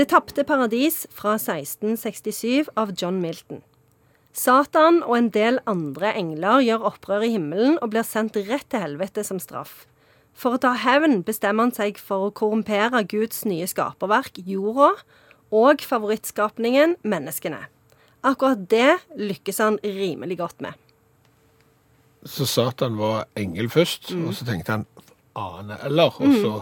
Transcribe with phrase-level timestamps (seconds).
[0.00, 3.58] Det tapte paradis fra 1667 av John Milton.
[4.32, 8.80] Satan og en del andre engler gjør opprør i himmelen og blir sendt rett til
[8.80, 9.82] helvete som straff.
[10.32, 14.94] For å ta hevn bestemmer han seg for å korrumpere Guds nye skaperverk, jorda,
[15.52, 17.66] og favorittskapningen, menneskene.
[18.24, 20.80] Akkurat det lykkes han rimelig godt med.
[22.24, 24.28] Så Satan var engel først, Mm.
[24.28, 24.86] og så tenkte han
[25.36, 26.54] ane eller, og så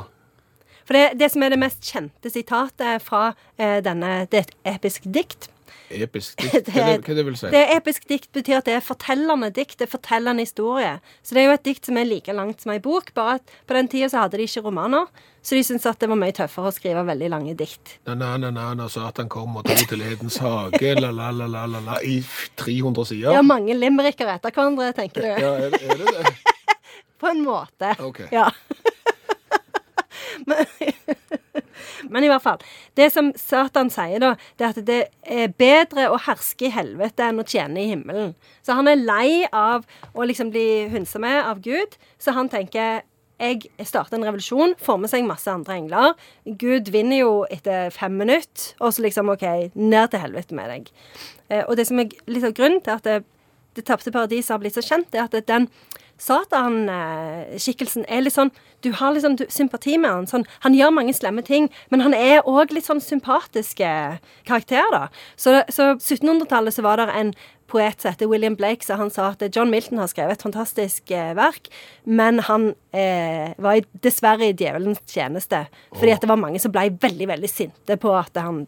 [0.88, 3.26] For det, det som er det mest kjente sitatet fra
[3.60, 5.50] eh, denne Det er et episk dikt.
[5.92, 6.70] episk dikt.
[6.72, 7.50] Hva det, hva det vil si?
[7.52, 9.76] Det episk dikt betyr at det er fortellende dikt.
[9.80, 10.94] Det er fortellende historie.
[11.22, 13.52] Så det er jo et dikt som er like langt som ei bok, bare at
[13.68, 15.06] på den tida så hadde de ikke romaner.
[15.44, 17.94] Så de syntes at det var mye tøffere å skrive veldig lange dikt.
[18.08, 22.18] Na-na-na, når Satan kom og dro til Edens hage, la-la-la-la-la, i
[22.60, 23.36] 300 sider.
[23.36, 25.30] Ja, mange limericker etter hverandre, tenker du.
[25.36, 26.34] Ja, er, er det det?
[27.20, 27.94] På en måte.
[28.10, 28.28] Okay.
[28.32, 28.48] Ja.
[32.12, 32.62] men, i hvert fall.
[32.98, 37.28] Det som Satan sier, da, det er at det er bedre å herske i helvete
[37.28, 38.34] enn å tjene i himmelen.
[38.66, 43.04] Så han er lei av å liksom bli hunsa med av Gud, så han tenker
[43.38, 46.14] jeg starter en revolusjon, får med seg masse andre engler.
[46.58, 49.46] Gud vinner jo etter fem minutter, og så liksom OK,
[49.78, 50.88] ned til helvete med deg.
[51.48, 53.20] Eh, og det som er litt av grunnen til at det,
[53.78, 55.68] det tapte paradiset har blitt så kjent, det er at den
[56.18, 58.50] Satan-skikkelsen er litt sånn
[58.82, 60.26] Du har liksom sånn sympati med han.
[60.30, 64.86] Sånn, han gjør mange slemme ting, men han er òg litt sånn sympatisk eh, karakter,
[64.94, 65.08] da.
[65.34, 67.32] Så, så 1700-tallet så var det en
[67.68, 71.10] poet som heter William Blake, så han sa at John Milton har skrevet et fantastisk
[71.10, 71.68] eh, verk,
[72.04, 75.66] men han eh, var dessverre i djevelens tjeneste.
[75.96, 78.64] Fordi at det var mange som ble veldig, veldig sinte på at han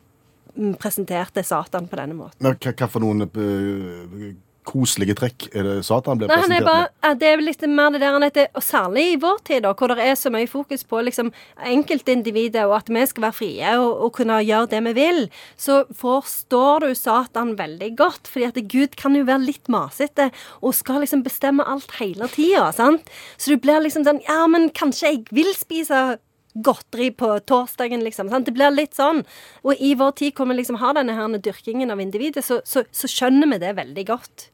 [0.56, 2.42] mm, presenterte Satan på denne måten.
[2.42, 4.30] Men hva, hva for noen eh,
[4.68, 6.68] koselige trekk er det Satan blir er presentert med?
[6.68, 9.72] Bare, det er litt mer det der han heter, og særlig i vår tid, da,
[9.76, 11.32] hvor det er så mye fokus på liksom,
[11.70, 15.20] enkeltindividet, og at vi skal være frie og, og kunne gjøre det vi vil,
[15.60, 18.30] så forstår du Satan veldig godt.
[18.30, 20.30] fordi at Gud kan jo være litt masete
[20.60, 22.70] og skal liksom bestemme alt hele tida.
[22.70, 26.20] Så du blir liksom sånn Ja, men kanskje jeg vil spise
[26.54, 28.30] godteri på torsdagen, liksom.
[28.30, 28.48] Sant?
[28.48, 29.22] Det blir litt sånn.
[29.62, 32.84] Og i vår tid, hvor vi liksom har denne her dyrkingen av individet, så, så,
[32.90, 34.48] så skjønner vi det veldig godt.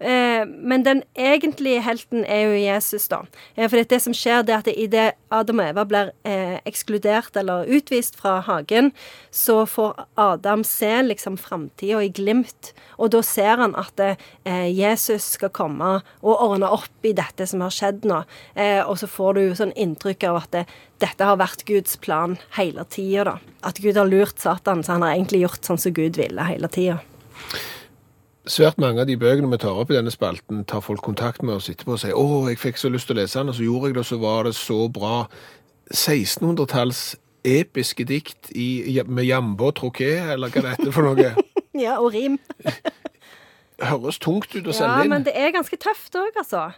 [0.00, 3.22] Eh, men den egentlige helten er jo Jesus, da.
[3.54, 7.36] Eh, for det som skjer, det er at idet Adam og Eva blir eh, ekskludert
[7.40, 8.92] eller utvist fra hagen,
[9.30, 12.72] så får Adam se liksom framtida i glimt.
[13.00, 14.00] Og da ser han at
[14.72, 15.90] Jesus skal komme
[16.22, 18.22] og ordne opp i dette som har skjedd nå.
[18.88, 20.64] Og så får du jo sånn inntrykk av at det,
[21.04, 23.36] dette har vært Guds plan hele tida, da.
[23.68, 26.72] At Gud har lurt Satan, så han har egentlig gjort sånn som Gud ville hele
[26.72, 27.00] tida.
[28.46, 31.56] Svært mange av de bøkene vi tar opp i denne spalten, tar folk kontakt med
[31.58, 33.64] oss etterpå og sier 'Å, jeg fikk så lyst til å lese den', og så
[33.66, 35.26] gjorde jeg det, og så var det så bra.
[35.90, 41.34] 1600-talls episke dikt i, med og troké, eller hva det heter for noe.
[41.76, 42.38] Ja, og rim.
[43.82, 45.02] Høres tungt ut å Ja, inn.
[45.02, 46.72] Ja, men det er ganske tøft òg, altså.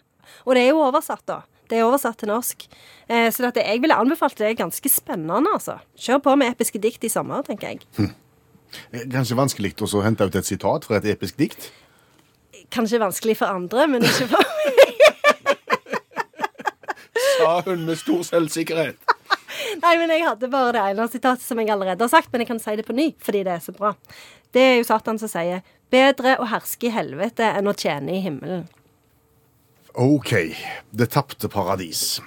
[0.44, 1.42] Og det er jo oversatt, da.
[1.70, 2.64] Det er oversatt til norsk.
[3.08, 4.48] Eh, så jeg ville anbefalt det.
[4.48, 5.78] Er ganske spennende, altså.
[5.94, 8.10] Kjør på med episke dikt i sommer, tenker jeg.
[9.12, 11.70] Kanskje vanskelig å hente ut et sitat fra et episk dikt?
[12.74, 14.44] Kanskje vanskelig for andre, men ikke for
[17.38, 18.98] Sa hun med stor selvsikkerhet.
[19.78, 22.50] Nei, men jeg hadde bare det ene sitatet som jeg allerede har sagt, men jeg
[22.50, 23.92] kan si det på ny, fordi det er så bra.
[24.54, 25.62] Det er jo Satan som sier
[25.92, 28.66] 'bedre å herske i helvete enn å tjene i himmelen'.
[29.94, 30.32] OK.
[30.90, 32.20] Det tapte paradis.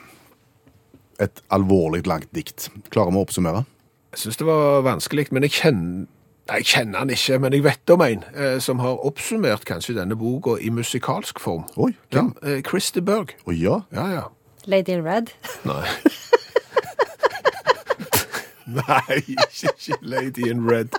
[1.19, 2.69] Et alvorlig langt dikt.
[2.89, 3.65] Klarer vi å oppsummere?
[4.11, 6.07] Jeg syns det var vanskelig, men jeg kjenner
[6.49, 10.17] jeg kjenner han ikke, men jeg vet om en eh, som har oppsummert kanskje denne
[10.17, 11.63] boka i musikalsk form.
[11.77, 12.33] Oi, hvem?
[12.41, 13.35] Ja, eh, Chris de Berg.
[13.45, 13.81] Å ja.
[13.93, 14.23] Ja, ja.
[14.65, 15.31] Lady in Red.
[15.69, 15.85] Nei.
[18.81, 20.97] Nei, ikke, ikke Lady in Red.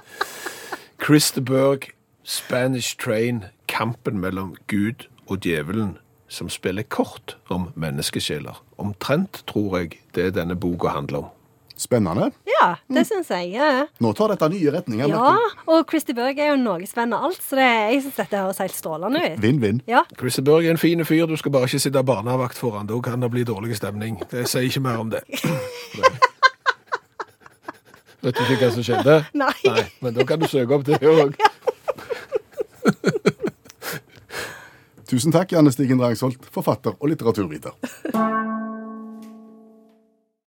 [1.02, 1.90] Chris de Berg,
[2.24, 5.96] Spanish Train, kampen mellom Gud og djevelen,
[6.28, 8.62] som spiller kort om menneskesjeler.
[8.78, 11.30] Omtrent, tror jeg, det denne boka handler om.
[11.80, 12.28] Spennende.
[12.46, 13.52] Ja, det syns jeg.
[13.56, 13.86] Ja.
[14.02, 15.08] Nå tar dette nye retninger.
[15.08, 15.32] ja,
[15.66, 18.76] og Christy Berg er jo norgesvenn av alt, så det, jeg syns dette høres helt
[18.76, 19.38] strålende ut.
[19.42, 19.80] Vinn-vinn.
[19.90, 20.04] Ja.
[20.20, 23.20] Chris Berg er en fin fyr, du skal bare ikke sitte barnevakt foran, da kan
[23.24, 24.20] det bli dårlig stemning.
[24.30, 25.24] Det sier ikke mer om det.
[28.22, 29.16] Vet du ikke hva som skjedde?
[29.42, 29.54] Nei.
[29.66, 31.34] Nei, men da kan du søke opp det òg.
[35.12, 37.74] Tusen takk, Janne Stigen Drangsholt, forfatter og litteraturviter.